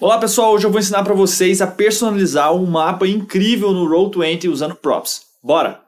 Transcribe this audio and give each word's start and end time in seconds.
Olá 0.00 0.16
pessoal, 0.16 0.52
hoje 0.52 0.64
eu 0.64 0.70
vou 0.70 0.78
ensinar 0.78 1.02
para 1.02 1.12
vocês 1.12 1.60
a 1.60 1.66
personalizar 1.66 2.54
um 2.54 2.64
mapa 2.64 3.04
incrível 3.04 3.72
no 3.72 3.84
Roll20 3.84 4.48
usando 4.48 4.76
props. 4.76 5.22
Bora! 5.42 5.87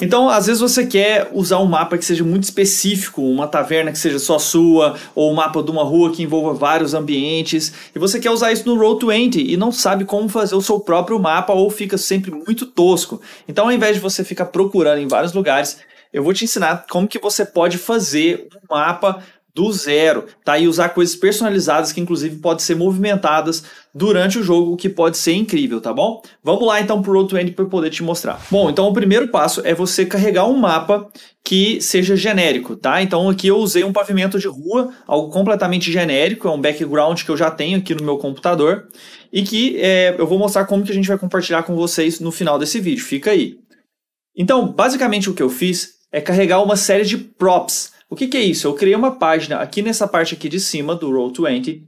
Então, 0.00 0.28
às 0.28 0.46
vezes 0.46 0.60
você 0.60 0.86
quer 0.86 1.28
usar 1.32 1.58
um 1.58 1.66
mapa 1.66 1.98
que 1.98 2.04
seja 2.04 2.24
muito 2.24 2.44
específico, 2.44 3.22
uma 3.22 3.46
taverna 3.46 3.92
que 3.92 3.98
seja 3.98 4.18
só 4.18 4.38
sua, 4.38 4.96
ou 5.14 5.30
um 5.30 5.34
mapa 5.34 5.62
de 5.62 5.70
uma 5.70 5.84
rua 5.84 6.10
que 6.10 6.22
envolva 6.22 6.54
vários 6.54 6.94
ambientes, 6.94 7.72
e 7.94 7.98
você 7.98 8.18
quer 8.18 8.30
usar 8.30 8.52
isso 8.52 8.66
no 8.66 8.80
Roll20 8.80 9.36
e 9.36 9.56
não 9.56 9.70
sabe 9.70 10.04
como 10.04 10.28
fazer 10.28 10.54
o 10.54 10.62
seu 10.62 10.80
próprio 10.80 11.18
mapa 11.18 11.52
ou 11.52 11.68
fica 11.70 11.98
sempre 11.98 12.30
muito 12.30 12.64
tosco. 12.66 13.20
Então, 13.46 13.66
ao 13.66 13.72
invés 13.72 13.96
de 13.96 14.00
você 14.00 14.24
ficar 14.24 14.46
procurando 14.46 14.98
em 14.98 15.08
vários 15.08 15.32
lugares, 15.32 15.78
eu 16.12 16.24
vou 16.24 16.32
te 16.32 16.44
ensinar 16.44 16.86
como 16.90 17.06
que 17.06 17.18
você 17.18 17.44
pode 17.44 17.78
fazer 17.78 18.48
um 18.52 18.74
mapa 18.74 19.22
do 19.54 19.72
zero, 19.72 20.26
tá? 20.44 20.58
E 20.58 20.68
usar 20.68 20.90
coisas 20.90 21.16
personalizadas 21.16 21.92
que 21.92 22.00
inclusive 22.00 22.36
podem 22.36 22.64
ser 22.64 22.76
movimentadas 22.76 23.64
durante 23.94 24.38
o 24.38 24.42
jogo, 24.42 24.72
o 24.72 24.76
que 24.76 24.88
pode 24.88 25.16
ser 25.16 25.32
incrível, 25.32 25.80
tá 25.80 25.92
bom? 25.92 26.22
Vamos 26.42 26.66
lá 26.66 26.80
então 26.80 27.02
pro 27.02 27.12
Road20 27.12 27.54
para 27.54 27.64
poder 27.64 27.90
te 27.90 28.02
mostrar. 28.02 28.40
Bom, 28.50 28.70
então 28.70 28.86
o 28.88 28.92
primeiro 28.92 29.28
passo 29.28 29.60
é 29.64 29.74
você 29.74 30.06
carregar 30.06 30.46
um 30.46 30.56
mapa 30.56 31.08
que 31.44 31.80
seja 31.80 32.14
genérico, 32.14 32.76
tá? 32.76 33.02
Então 33.02 33.28
aqui 33.28 33.48
eu 33.48 33.56
usei 33.56 33.82
um 33.82 33.92
pavimento 33.92 34.38
de 34.38 34.46
rua, 34.46 34.92
algo 35.06 35.32
completamente 35.32 35.90
genérico, 35.90 36.46
é 36.46 36.50
um 36.50 36.60
background 36.60 37.22
que 37.22 37.30
eu 37.30 37.36
já 37.36 37.50
tenho 37.50 37.78
aqui 37.78 37.94
no 37.94 38.04
meu 38.04 38.18
computador 38.18 38.86
e 39.32 39.42
que 39.42 39.76
é, 39.80 40.14
eu 40.18 40.26
vou 40.26 40.38
mostrar 40.38 40.64
como 40.66 40.84
que 40.84 40.92
a 40.92 40.94
gente 40.94 41.08
vai 41.08 41.18
compartilhar 41.18 41.62
com 41.64 41.74
vocês 41.74 42.20
no 42.20 42.30
final 42.30 42.58
desse 42.58 42.78
vídeo, 42.78 43.04
fica 43.04 43.30
aí. 43.30 43.58
Então, 44.36 44.72
basicamente 44.72 45.28
o 45.28 45.34
que 45.34 45.42
eu 45.42 45.50
fiz 45.50 46.00
é 46.12 46.20
carregar 46.20 46.62
uma 46.62 46.76
série 46.76 47.04
de 47.04 47.18
props 47.18 47.92
o 48.10 48.16
que, 48.16 48.26
que, 48.26 48.36
é 48.36 48.42
isso? 48.42 48.66
Eu 48.66 48.74
criei 48.74 48.96
uma 48.96 49.12
página 49.12 49.58
aqui 49.58 49.80
nessa 49.80 50.06
parte 50.06 50.34
aqui 50.34 50.48
de 50.48 50.58
cima 50.58 50.96
do 50.96 51.08
Roll20. 51.10 51.82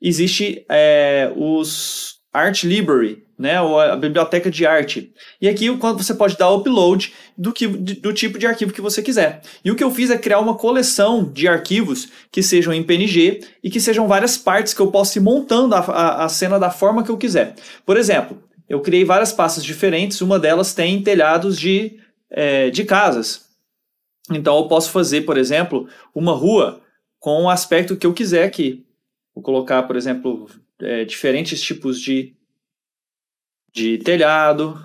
Existe 0.00 0.64
é, 0.70 1.30
os 1.36 2.16
Art 2.32 2.64
Library, 2.64 3.22
né, 3.38 3.60
ou 3.60 3.78
a 3.78 3.94
biblioteca 3.94 4.50
de 4.50 4.66
arte. 4.66 5.12
E 5.40 5.48
aqui 5.48 5.68
você 5.68 6.14
pode 6.14 6.36
dar 6.36 6.50
upload 6.50 7.12
do, 7.36 7.52
que, 7.52 7.66
do 7.66 8.12
tipo 8.12 8.38
de 8.38 8.46
arquivo 8.46 8.72
que 8.72 8.80
você 8.80 9.02
quiser. 9.02 9.42
E 9.64 9.70
o 9.70 9.76
que 9.76 9.84
eu 9.84 9.90
fiz 9.90 10.10
é 10.10 10.16
criar 10.16 10.38
uma 10.38 10.54
coleção 10.54 11.30
de 11.30 11.46
arquivos 11.46 12.08
que 12.32 12.42
sejam 12.42 12.72
em 12.72 12.82
PNG 12.82 13.40
e 13.62 13.70
que 13.70 13.80
sejam 13.80 14.08
várias 14.08 14.38
partes 14.38 14.72
que 14.72 14.80
eu 14.80 14.90
possa 14.90 15.18
ir 15.18 15.22
montando 15.22 15.74
a, 15.74 15.80
a, 15.80 16.24
a 16.24 16.28
cena 16.28 16.58
da 16.58 16.70
forma 16.70 17.02
que 17.04 17.10
eu 17.10 17.18
quiser. 17.18 17.54
Por 17.84 17.96
exemplo, 17.98 18.42
eu 18.68 18.80
criei 18.80 19.04
várias 19.04 19.32
pastas 19.32 19.62
diferentes, 19.62 20.20
uma 20.20 20.38
delas 20.38 20.72
tem 20.72 21.02
telhados 21.02 21.58
de, 21.58 21.98
é, 22.30 22.70
de 22.70 22.84
casas. 22.84 23.45
Então 24.30 24.56
eu 24.56 24.68
posso 24.68 24.90
fazer, 24.90 25.22
por 25.22 25.36
exemplo, 25.36 25.88
uma 26.14 26.32
rua 26.32 26.82
com 27.18 27.44
o 27.44 27.50
aspecto 27.50 27.96
que 27.96 28.06
eu 28.06 28.14
quiser 28.14 28.44
aqui. 28.44 28.84
Vou 29.34 29.42
colocar, 29.42 29.82
por 29.84 29.96
exemplo, 29.96 30.48
é, 30.80 31.04
diferentes 31.04 31.60
tipos 31.60 32.00
de, 32.00 32.34
de 33.72 33.98
telhado. 33.98 34.78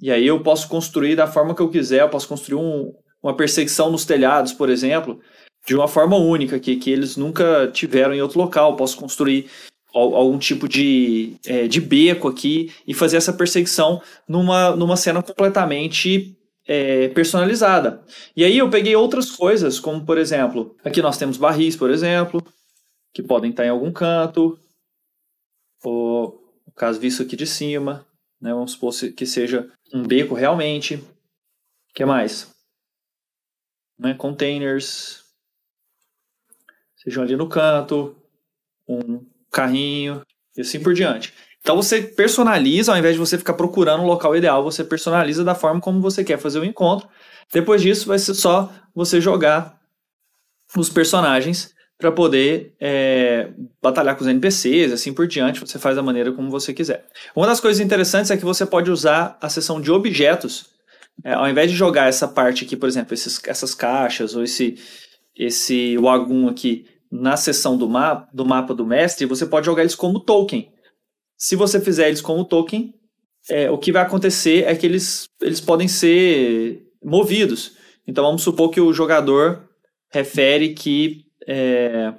E 0.00 0.10
aí 0.10 0.26
eu 0.26 0.42
posso 0.42 0.68
construir 0.68 1.16
da 1.16 1.26
forma 1.26 1.54
que 1.54 1.62
eu 1.62 1.70
quiser, 1.70 2.00
eu 2.00 2.08
posso 2.08 2.28
construir 2.28 2.60
um, 2.60 2.94
uma 3.22 3.36
perseguição 3.36 3.90
nos 3.90 4.04
telhados, 4.04 4.52
por 4.52 4.68
exemplo, 4.68 5.20
de 5.66 5.74
uma 5.74 5.88
forma 5.88 6.16
única, 6.16 6.60
que, 6.60 6.76
que 6.76 6.90
eles 6.90 7.16
nunca 7.16 7.68
tiveram 7.72 8.14
em 8.14 8.20
outro 8.20 8.38
local. 8.38 8.72
Eu 8.72 8.76
posso 8.76 8.96
construir 8.96 9.50
algum 9.92 10.38
tipo 10.38 10.68
de, 10.68 11.36
é, 11.46 11.66
de 11.66 11.80
beco 11.80 12.28
aqui 12.28 12.72
e 12.86 12.92
fazer 12.92 13.16
essa 13.16 13.32
perseguição 13.32 14.02
numa, 14.28 14.76
numa 14.76 14.96
cena 14.96 15.22
completamente 15.22 16.36
é, 16.66 17.08
personalizada. 17.08 18.04
E 18.34 18.44
aí 18.44 18.58
eu 18.58 18.68
peguei 18.68 18.96
outras 18.96 19.30
coisas, 19.30 19.78
como 19.78 20.04
por 20.04 20.18
exemplo, 20.18 20.76
aqui 20.84 21.00
nós 21.00 21.16
temos 21.16 21.36
barris, 21.36 21.76
por 21.76 21.90
exemplo, 21.90 22.42
que 23.14 23.22
podem 23.22 23.50
estar 23.50 23.64
em 23.64 23.70
algum 23.70 23.92
canto, 23.92 24.58
ou 25.82 26.42
no 26.66 26.72
caso 26.72 26.98
visto 26.98 27.22
aqui 27.22 27.36
de 27.36 27.46
cima, 27.46 28.06
né, 28.40 28.52
vamos 28.52 28.72
supor 28.72 28.92
que 29.16 29.24
seja 29.24 29.70
um 29.94 30.02
beco 30.02 30.34
realmente. 30.34 30.96
O 30.96 31.94
que 31.94 32.04
mais? 32.04 32.54
Né, 33.98 34.12
containers, 34.14 35.24
sejam 36.96 37.22
ali 37.22 37.36
no 37.36 37.48
canto, 37.48 38.14
um 38.86 39.24
carrinho 39.50 40.22
e 40.56 40.60
assim 40.60 40.82
por 40.82 40.92
diante. 40.92 41.32
Então 41.66 41.74
você 41.74 42.00
personaliza, 42.00 42.92
ao 42.92 42.96
invés 42.96 43.14
de 43.14 43.18
você 43.18 43.36
ficar 43.36 43.54
procurando 43.54 44.04
o 44.04 44.06
local 44.06 44.36
ideal, 44.36 44.62
você 44.62 44.84
personaliza 44.84 45.42
da 45.42 45.52
forma 45.52 45.80
como 45.80 46.00
você 46.00 46.22
quer 46.22 46.38
fazer 46.38 46.60
o 46.60 46.64
encontro. 46.64 47.08
Depois 47.52 47.82
disso, 47.82 48.06
vai 48.06 48.20
ser 48.20 48.34
só 48.34 48.72
você 48.94 49.20
jogar 49.20 49.76
os 50.76 50.88
personagens 50.88 51.74
para 51.98 52.12
poder 52.12 52.72
é, 52.78 53.48
batalhar 53.82 54.14
com 54.14 54.22
os 54.22 54.28
NPCs, 54.28 54.92
assim 54.92 55.12
por 55.12 55.26
diante. 55.26 55.58
Você 55.58 55.76
faz 55.76 55.96
da 55.96 56.04
maneira 56.04 56.30
como 56.30 56.48
você 56.52 56.72
quiser. 56.72 57.04
Uma 57.34 57.48
das 57.48 57.58
coisas 57.58 57.84
interessantes 57.84 58.30
é 58.30 58.36
que 58.36 58.44
você 58.44 58.64
pode 58.64 58.88
usar 58.88 59.36
a 59.42 59.48
seção 59.48 59.80
de 59.80 59.90
objetos, 59.90 60.66
é, 61.24 61.32
ao 61.32 61.48
invés 61.48 61.68
de 61.68 61.76
jogar 61.76 62.06
essa 62.06 62.28
parte 62.28 62.64
aqui, 62.64 62.76
por 62.76 62.88
exemplo, 62.88 63.12
esses, 63.12 63.40
essas 63.44 63.74
caixas 63.74 64.36
ou 64.36 64.44
esse, 64.44 64.76
esse 65.34 65.96
Wagum 65.96 66.48
aqui 66.48 66.86
na 67.10 67.36
seção 67.36 67.76
do, 67.76 67.88
mapa 67.88 68.28
do 68.32 68.44
mapa 68.44 68.72
do 68.72 68.86
mestre, 68.86 69.26
você 69.26 69.44
pode 69.44 69.66
jogar 69.66 69.82
eles 69.82 69.96
como 69.96 70.20
token. 70.20 70.75
Se 71.36 71.54
você 71.56 71.80
fizer 71.80 72.08
eles 72.08 72.20
como 72.20 72.44
token, 72.44 72.94
é, 73.48 73.70
o 73.70 73.78
que 73.78 73.92
vai 73.92 74.02
acontecer 74.02 74.64
é 74.66 74.74
que 74.74 74.86
eles, 74.86 75.28
eles 75.40 75.60
podem 75.60 75.88
ser 75.88 76.82
movidos. 77.02 77.76
Então 78.06 78.24
vamos 78.24 78.42
supor 78.42 78.70
que 78.70 78.80
o 78.80 78.92
jogador 78.92 79.68
refere 80.10 80.74
que 80.74 81.24
é, 81.46 82.12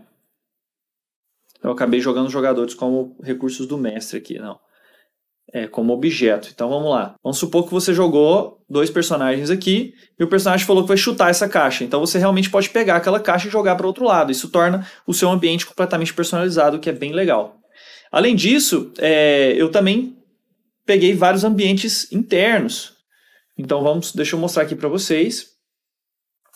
eu 1.64 1.72
acabei 1.72 2.00
jogando 2.00 2.30
jogadores 2.30 2.74
como 2.74 3.18
recursos 3.22 3.66
do 3.68 3.78
mestre 3.78 4.18
aqui, 4.18 4.40
não. 4.40 4.60
É, 5.54 5.66
como 5.66 5.94
objeto. 5.94 6.50
Então 6.54 6.70
vamos 6.70 6.90
lá. 6.90 7.16
Vamos 7.24 7.38
supor 7.38 7.66
que 7.66 7.72
você 7.72 7.94
jogou 7.94 8.62
dois 8.70 8.90
personagens 8.90 9.50
aqui 9.50 9.94
e 10.20 10.24
o 10.24 10.28
personagem 10.28 10.66
falou 10.66 10.84
que 10.84 10.90
vai 10.90 10.98
chutar 10.98 11.30
essa 11.30 11.48
caixa. 11.48 11.84
Então 11.84 12.02
você 12.02 12.20
realmente 12.20 12.50
pode 12.50 12.70
pegar 12.70 12.98
aquela 12.98 13.20
caixa 13.20 13.48
e 13.48 13.52
jogar 13.52 13.76
para 13.76 13.88
outro 13.88 14.06
lado. 14.06 14.32
Isso 14.32 14.50
torna 14.50 14.86
o 15.06 15.14
seu 15.14 15.30
ambiente 15.30 15.66
completamente 15.66 16.14
personalizado, 16.14 16.78
o 16.78 16.80
que 16.80 16.90
é 16.90 16.94
bem 16.94 17.14
legal. 17.14 17.58
Além 18.12 18.36
disso, 18.36 18.92
é, 18.98 19.54
eu 19.56 19.70
também 19.70 20.18
peguei 20.86 21.14
vários 21.14 21.44
ambientes 21.44 22.12
internos. 22.12 22.96
Então 23.58 23.84
vamos, 23.84 24.14
deixa 24.14 24.36
eu 24.36 24.40
mostrar 24.40 24.64
aqui 24.64 24.76
para 24.76 24.88
vocês. 24.88 25.48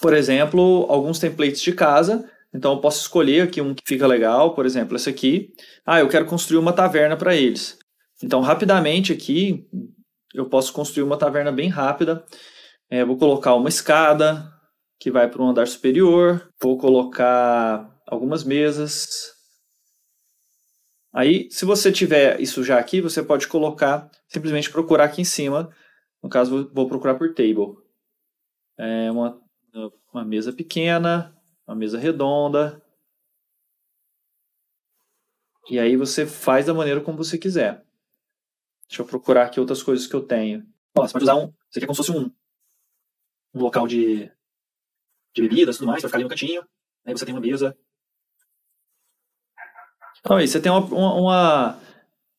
Por 0.02 0.14
exemplo, 0.14 0.86
alguns 0.90 1.20
templates 1.20 1.62
de 1.62 1.74
casa. 1.74 2.30
Então 2.54 2.74
eu 2.74 2.80
posso 2.80 3.02
escolher 3.02 3.42
aqui 3.42 3.62
um 3.62 3.74
que 3.74 3.84
fica 3.86 4.08
legal, 4.08 4.54
por 4.56 4.66
exemplo, 4.66 4.96
esse 4.96 5.10
aqui. 5.10 5.54
Ah, 5.86 6.00
eu 6.00 6.08
quero 6.08 6.26
construir 6.26 6.58
uma 6.58 6.74
taverna 6.74 7.16
para 7.16 7.36
eles. 7.36 7.78
Então 8.24 8.42
rapidamente 8.42 9.12
aqui 9.12 9.68
eu 10.34 10.46
posso 10.46 10.72
construir 10.72 11.04
uma 11.04 11.18
taverna 11.18 11.52
bem 11.52 11.70
rápida. 11.70 12.26
É, 12.90 13.04
vou 13.06 13.18
colocar 13.18 13.56
uma 13.56 13.70
escada 13.70 14.52
que 15.00 15.12
vai 15.12 15.30
para 15.30 15.42
um 15.42 15.50
andar 15.50 15.68
superior. 15.68 16.50
Vou 16.62 16.78
colocar 16.78 17.90
algumas 18.08 18.44
mesas 18.44 19.08
Aí, 21.14 21.52
se 21.52 21.66
você 21.66 21.92
tiver 21.92 22.40
isso 22.40 22.64
já 22.64 22.80
aqui, 22.80 23.02
você 23.02 23.22
pode 23.22 23.48
colocar, 23.48 24.10
simplesmente 24.28 24.72
procurar 24.72 25.06
aqui 25.06 25.22
em 25.22 25.26
cima. 25.26 25.70
No 26.24 26.30
caso, 26.30 26.72
vou 26.74 26.88
procurar 26.88 27.16
por 27.16 27.34
table. 27.34 27.78
É 28.78 29.12
uma, 29.12 29.42
uma 30.14 30.24
mesa 30.24 30.54
pequena, 30.54 31.36
uma 31.68 31.76
mesa 31.76 31.98
redonda. 31.98 32.82
E 35.70 35.80
aí 35.80 35.98
você 35.98 36.26
faz 36.26 36.66
da 36.66 36.74
maneira 36.74 37.02
como 37.02 37.18
você 37.18 37.38
quiser. 37.38 37.86
Deixa 38.88 39.02
eu 39.02 39.06
procurar 39.06 39.46
aqui 39.46 39.60
outras 39.60 39.84
coisas 39.84 40.08
que 40.08 40.14
eu 40.14 40.22
tenho. 40.22 40.66
Você 40.96 41.14
pode 41.14 41.24
usar 41.24 41.36
um. 41.36 41.48
Isso 41.48 41.78
aqui 41.78 41.84
é 41.84 41.88
como 41.88 41.96
se 41.96 42.06
fosse 42.06 42.18
um, 42.18 42.32
um 43.54 43.62
local 43.62 43.88
de, 43.88 44.32
de 45.34 45.42
bebidas 45.42 45.76
e 45.76 45.80
tudo 45.80 45.88
mais, 45.88 46.02
vai 46.02 46.10
ficar 46.10 46.18
ali 46.18 46.24
no 46.24 46.30
cantinho. 46.30 46.66
Aí 47.06 47.14
você 47.14 47.26
tem 47.26 47.34
uma 47.34 47.42
mesa 47.42 47.78
então 50.22 50.38
aí, 50.38 50.48
você 50.48 50.60
tem 50.60 50.72
uma, 50.72 50.86
uma, 50.86 51.78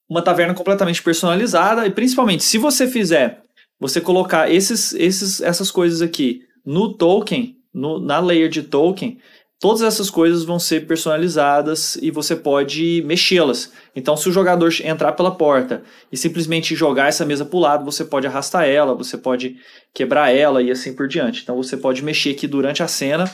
uma 0.08 0.23
taverna 0.23 0.55
completamente 0.55 1.02
personalizada 1.02 1.87
e 1.87 1.90
principalmente 1.90 2.44
se 2.44 2.58
você 2.58 2.87
fizer, 2.87 3.43
você 3.79 4.00
colocar 4.00 4.50
esses, 4.50 4.93
esses, 4.94 5.40
essas 5.40 5.70
coisas 5.70 6.00
aqui 6.00 6.40
no 6.64 6.94
token, 6.94 7.56
no, 7.75 7.99
na 7.99 8.20
layer 8.20 8.49
de 8.49 8.62
token, 8.62 9.19
todas 9.62 9.82
essas 9.82 10.11
coisas 10.11 10.44
vão 10.44 10.58
ser 10.58 10.87
personalizadas 10.87 11.96
e 11.96 12.11
você 12.11 12.34
pode 12.34 13.02
mexê-las. 13.06 13.73
Então, 13.94 14.17
se 14.17 14.29
o 14.29 14.32
jogador 14.32 14.73
entrar 14.82 15.12
pela 15.12 15.31
porta 15.31 15.82
e 16.11 16.17
simplesmente 16.17 16.75
jogar 16.75 17.08
essa 17.08 17.25
mesa 17.25 17.44
para 17.44 17.56
o 17.56 17.61
lado, 17.61 17.84
você 17.84 18.05
pode 18.05 18.26
arrastar 18.26 18.64
ela, 18.64 18.94
você 18.94 19.17
pode 19.17 19.56
quebrar 19.94 20.34
ela 20.34 20.61
e 20.61 20.70
assim 20.70 20.94
por 20.94 21.06
diante. 21.06 21.43
Então, 21.43 21.56
você 21.56 21.76
pode 21.76 22.02
mexer 22.02 22.31
aqui 22.31 22.46
durante 22.46 22.82
a 22.82 22.88
cena 22.88 23.31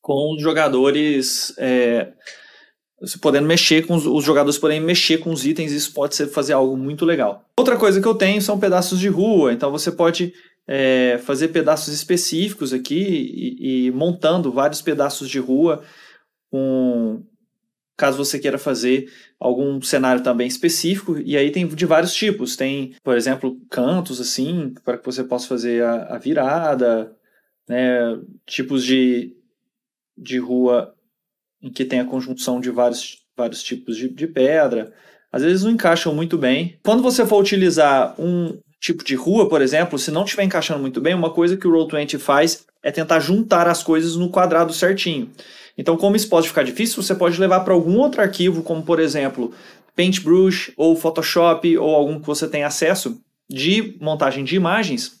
com 0.00 0.36
jogadores 0.40 1.54
é, 1.56 2.12
você 3.02 3.18
podendo 3.18 3.46
mexer 3.46 3.86
com 3.86 3.94
os, 3.94 4.06
os, 4.06 4.24
jogadores 4.24 4.58
podem 4.58 4.80
mexer 4.80 5.18
com 5.18 5.30
os 5.32 5.44
itens, 5.44 5.72
isso 5.72 5.92
pode 5.92 6.14
ser 6.14 6.28
fazer 6.28 6.52
algo 6.52 6.76
muito 6.76 7.04
legal. 7.04 7.44
Outra 7.58 7.76
coisa 7.76 8.00
que 8.00 8.06
eu 8.06 8.14
tenho 8.14 8.40
são 8.40 8.58
pedaços 8.58 8.98
de 8.98 9.08
rua, 9.08 9.52
então 9.52 9.70
você 9.70 9.90
pode 9.90 10.32
é, 10.66 11.20
fazer 11.24 11.48
pedaços 11.48 11.92
específicos 11.92 12.72
aqui 12.72 12.94
e, 12.94 13.86
e, 13.86 13.90
montando 13.90 14.52
vários 14.52 14.80
pedaços 14.80 15.28
de 15.28 15.38
rua 15.38 15.82
caso 17.96 18.18
você 18.18 18.38
queira 18.38 18.58
fazer 18.58 19.10
algum 19.38 19.80
cenário 19.80 20.22
também 20.22 20.46
específico. 20.46 21.18
E 21.18 21.36
aí 21.36 21.50
tem 21.50 21.66
de 21.66 21.86
vários 21.86 22.12
tipos. 22.12 22.56
Tem 22.56 22.94
por 23.02 23.16
exemplo 23.16 23.58
cantos 23.70 24.20
assim 24.20 24.74
para 24.84 24.98
que 24.98 25.06
você 25.06 25.24
possa 25.24 25.48
fazer 25.48 25.82
a, 25.82 26.16
a 26.16 26.18
virada 26.18 27.16
né? 27.68 28.20
Tipos 28.46 28.84
de 28.84 29.36
de 30.16 30.38
rua 30.38 30.94
em 31.62 31.70
que 31.70 31.84
tem 31.84 32.00
a 32.00 32.04
conjunção 32.04 32.60
de 32.60 32.70
vários, 32.70 33.18
vários 33.36 33.62
tipos 33.62 33.96
de, 33.96 34.08
de 34.08 34.26
pedra. 34.26 34.92
Às 35.30 35.42
vezes 35.42 35.62
não 35.62 35.70
encaixam 35.70 36.14
muito 36.14 36.36
bem. 36.36 36.78
Quando 36.82 37.02
você 37.02 37.24
for 37.24 37.40
utilizar 37.40 38.14
um 38.20 38.58
tipo 38.80 39.04
de 39.04 39.14
rua, 39.14 39.48
por 39.48 39.62
exemplo, 39.62 39.98
se 39.98 40.10
não 40.10 40.24
estiver 40.24 40.42
encaixando 40.42 40.80
muito 40.80 41.00
bem, 41.00 41.14
uma 41.14 41.30
coisa 41.30 41.56
que 41.56 41.66
o 41.66 41.70
Roll20 41.70 42.18
faz 42.18 42.66
é 42.82 42.90
tentar 42.90 43.20
juntar 43.20 43.68
as 43.68 43.82
coisas 43.82 44.16
no 44.16 44.28
quadrado 44.28 44.72
certinho. 44.72 45.30
Então, 45.78 45.96
como 45.96 46.16
isso 46.16 46.28
pode 46.28 46.48
ficar 46.48 46.64
difícil, 46.64 47.00
você 47.02 47.14
pode 47.14 47.40
levar 47.40 47.60
para 47.60 47.72
algum 47.72 47.98
outro 47.98 48.20
arquivo, 48.20 48.62
como 48.62 48.82
por 48.82 48.98
exemplo 48.98 49.52
Paintbrush 49.96 50.72
ou 50.76 50.96
Photoshop 50.96 51.78
ou 51.78 51.94
algum 51.94 52.20
que 52.20 52.26
você 52.26 52.48
tenha 52.48 52.66
acesso 52.66 53.20
de 53.48 53.96
montagem 54.00 54.44
de 54.44 54.56
imagens 54.56 55.20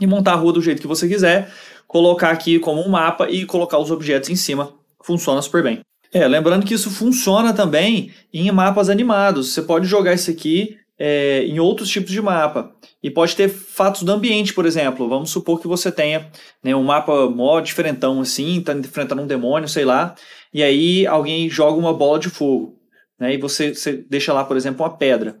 e 0.00 0.06
montar 0.06 0.32
a 0.32 0.36
rua 0.36 0.52
do 0.52 0.62
jeito 0.62 0.80
que 0.80 0.86
você 0.86 1.08
quiser, 1.08 1.52
colocar 1.86 2.30
aqui 2.30 2.58
como 2.60 2.80
um 2.80 2.88
mapa 2.88 3.28
e 3.28 3.44
colocar 3.44 3.78
os 3.78 3.90
objetos 3.90 4.30
em 4.30 4.36
cima 4.36 4.77
funciona 5.04 5.40
super 5.42 5.62
bem. 5.62 5.80
É, 6.12 6.26
lembrando 6.26 6.64
que 6.64 6.74
isso 6.74 6.90
funciona 6.90 7.52
também 7.52 8.10
em 8.32 8.50
mapas 8.50 8.88
animados. 8.88 9.52
Você 9.52 9.62
pode 9.62 9.86
jogar 9.86 10.14
isso 10.14 10.30
aqui 10.30 10.78
é, 10.98 11.44
em 11.44 11.60
outros 11.60 11.88
tipos 11.88 12.10
de 12.10 12.20
mapa. 12.20 12.74
E 13.02 13.10
pode 13.10 13.36
ter 13.36 13.48
fatos 13.48 14.02
do 14.02 14.12
ambiente, 14.12 14.52
por 14.52 14.66
exemplo. 14.66 15.08
Vamos 15.08 15.30
supor 15.30 15.60
que 15.60 15.68
você 15.68 15.92
tenha 15.92 16.30
né, 16.62 16.74
um 16.74 16.82
mapa 16.82 17.28
mó 17.30 17.60
diferentão 17.60 18.20
assim, 18.20 18.58
está 18.58 18.72
enfrentando 18.74 19.22
um 19.22 19.26
demônio, 19.26 19.68
sei 19.68 19.84
lá, 19.84 20.14
e 20.52 20.62
aí 20.62 21.06
alguém 21.06 21.48
joga 21.48 21.78
uma 21.78 21.94
bola 21.94 22.18
de 22.18 22.28
fogo. 22.28 22.76
Né, 23.18 23.34
e 23.34 23.36
você, 23.36 23.74
você 23.74 23.92
deixa 23.92 24.32
lá, 24.32 24.44
por 24.44 24.56
exemplo, 24.56 24.84
uma 24.84 24.96
pedra. 24.96 25.40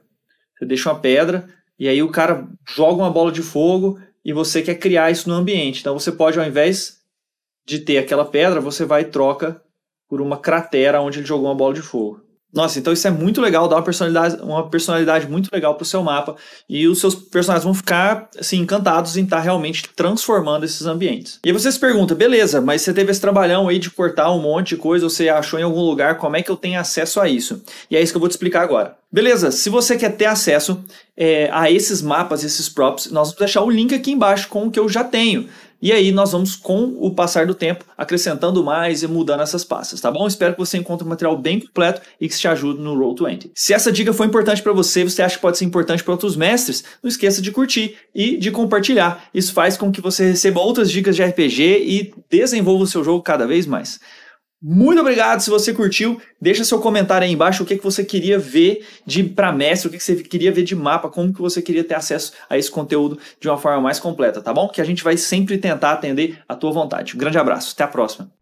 Você 0.56 0.66
deixa 0.66 0.90
uma 0.90 1.00
pedra, 1.00 1.48
e 1.78 1.88
aí 1.88 2.02
o 2.02 2.10
cara 2.10 2.46
joga 2.68 3.02
uma 3.02 3.10
bola 3.10 3.32
de 3.32 3.42
fogo 3.42 3.98
e 4.24 4.32
você 4.32 4.60
quer 4.62 4.74
criar 4.74 5.10
isso 5.10 5.28
no 5.28 5.34
ambiente. 5.34 5.80
Então 5.80 5.98
você 5.98 6.12
pode, 6.12 6.38
ao 6.38 6.46
invés 6.46 6.97
de 7.68 7.78
ter 7.80 7.98
aquela 7.98 8.24
pedra, 8.24 8.60
você 8.60 8.86
vai 8.86 9.02
e 9.02 9.04
troca 9.04 9.60
por 10.08 10.22
uma 10.22 10.38
cratera 10.38 11.02
onde 11.02 11.18
ele 11.18 11.26
jogou 11.26 11.48
uma 11.48 11.54
bola 11.54 11.74
de 11.74 11.82
fogo. 11.82 12.26
Nossa, 12.50 12.78
então 12.78 12.94
isso 12.94 13.06
é 13.06 13.10
muito 13.10 13.42
legal, 13.42 13.68
dá 13.68 13.76
uma 13.76 13.82
personalidade, 13.82 14.42
uma 14.42 14.70
personalidade 14.70 15.28
muito 15.28 15.50
legal 15.52 15.74
para 15.74 15.82
o 15.82 15.86
seu 15.86 16.02
mapa 16.02 16.34
e 16.66 16.88
os 16.88 16.98
seus 16.98 17.14
personagens 17.14 17.62
vão 17.62 17.74
ficar 17.74 18.30
assim 18.38 18.60
encantados 18.60 19.18
em 19.18 19.24
estar 19.24 19.36
tá 19.36 19.42
realmente 19.42 19.86
transformando 19.94 20.64
esses 20.64 20.86
ambientes. 20.86 21.38
E 21.44 21.50
aí 21.50 21.52
você 21.52 21.70
se 21.70 21.78
pergunta, 21.78 22.14
beleza, 22.14 22.58
mas 22.62 22.80
você 22.80 22.94
teve 22.94 23.10
esse 23.10 23.20
trabalhão 23.20 23.68
aí 23.68 23.78
de 23.78 23.90
cortar 23.90 24.32
um 24.32 24.40
monte 24.40 24.70
de 24.70 24.76
coisa, 24.76 25.10
você 25.10 25.28
achou 25.28 25.60
em 25.60 25.62
algum 25.62 25.82
lugar, 25.82 26.16
como 26.16 26.36
é 26.36 26.42
que 26.42 26.50
eu 26.50 26.56
tenho 26.56 26.80
acesso 26.80 27.20
a 27.20 27.28
isso? 27.28 27.62
E 27.90 27.96
é 27.96 28.00
isso 28.00 28.14
que 28.14 28.16
eu 28.16 28.20
vou 28.20 28.30
te 28.30 28.32
explicar 28.32 28.62
agora. 28.62 28.96
Beleza, 29.12 29.50
se 29.50 29.68
você 29.68 29.98
quer 29.98 30.16
ter 30.16 30.26
acesso 30.26 30.82
é, 31.14 31.50
a 31.52 31.70
esses 31.70 32.00
mapas, 32.00 32.44
esses 32.44 32.68
props, 32.68 33.10
nós 33.10 33.28
vamos 33.28 33.38
deixar 33.38 33.62
o 33.62 33.70
link 33.70 33.94
aqui 33.94 34.12
embaixo 34.12 34.48
com 34.48 34.66
o 34.66 34.70
que 34.70 34.78
eu 34.78 34.88
já 34.88 35.04
tenho. 35.04 35.48
E 35.80 35.92
aí 35.92 36.10
nós 36.10 36.32
vamos, 36.32 36.56
com 36.56 36.96
o 36.98 37.14
passar 37.14 37.46
do 37.46 37.54
tempo, 37.54 37.84
acrescentando 37.96 38.64
mais 38.64 39.02
e 39.02 39.06
mudando 39.06 39.42
essas 39.42 39.64
pastas, 39.64 40.00
tá 40.00 40.10
bom? 40.10 40.26
Espero 40.26 40.54
que 40.54 40.58
você 40.58 40.76
encontre 40.76 41.06
um 41.06 41.10
material 41.10 41.36
bem 41.36 41.60
completo 41.60 42.00
e 42.20 42.28
que 42.28 42.36
te 42.36 42.48
ajude 42.48 42.80
no 42.80 42.96
Roll20. 42.96 43.50
Se 43.54 43.72
essa 43.72 43.92
dica 43.92 44.12
foi 44.12 44.26
importante 44.26 44.60
para 44.60 44.72
você, 44.72 45.04
você 45.04 45.22
acha 45.22 45.36
que 45.36 45.42
pode 45.42 45.56
ser 45.56 45.64
importante 45.64 46.02
para 46.02 46.12
outros 46.12 46.36
mestres, 46.36 46.82
não 47.02 47.08
esqueça 47.08 47.40
de 47.40 47.52
curtir 47.52 47.96
e 48.12 48.36
de 48.36 48.50
compartilhar. 48.50 49.24
Isso 49.32 49.52
faz 49.52 49.76
com 49.76 49.92
que 49.92 50.00
você 50.00 50.30
receba 50.30 50.60
outras 50.60 50.90
dicas 50.90 51.14
de 51.14 51.22
RPG 51.22 51.62
e 51.62 52.14
desenvolva 52.28 52.84
o 52.84 52.86
seu 52.86 53.04
jogo 53.04 53.22
cada 53.22 53.46
vez 53.46 53.64
mais. 53.64 54.00
Muito 54.60 55.00
obrigado 55.00 55.40
se 55.40 55.50
você 55.50 55.72
curtiu. 55.72 56.20
Deixa 56.40 56.64
seu 56.64 56.80
comentário 56.80 57.24
aí 57.24 57.32
embaixo 57.32 57.62
o 57.62 57.66
que, 57.66 57.76
que 57.76 57.84
você 57.84 58.04
queria 58.04 58.38
ver 58.38 58.84
de 59.06 59.22
para 59.22 59.52
mestre, 59.52 59.88
o 59.88 59.90
que, 59.90 59.98
que 59.98 60.02
você 60.02 60.16
queria 60.16 60.50
ver 60.50 60.64
de 60.64 60.74
mapa, 60.74 61.08
como 61.08 61.32
que 61.32 61.40
você 61.40 61.62
queria 61.62 61.84
ter 61.84 61.94
acesso 61.94 62.32
a 62.50 62.58
esse 62.58 62.70
conteúdo 62.70 63.18
de 63.40 63.48
uma 63.48 63.56
forma 63.56 63.80
mais 63.80 64.00
completa, 64.00 64.42
tá 64.42 64.52
bom? 64.52 64.68
Que 64.68 64.80
a 64.80 64.84
gente 64.84 65.04
vai 65.04 65.16
sempre 65.16 65.58
tentar 65.58 65.92
atender 65.92 66.42
a 66.48 66.56
tua 66.56 66.72
vontade. 66.72 67.14
Um 67.14 67.18
grande 67.18 67.38
abraço, 67.38 67.72
até 67.72 67.84
a 67.84 67.88
próxima. 67.88 68.37